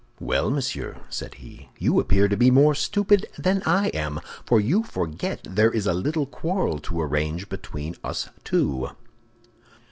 [0.19, 4.81] "Well, monsieur," said he, "you appear to be more stupid than I am, for you
[4.81, 8.89] forget there is a little quarrel to arrange between us two."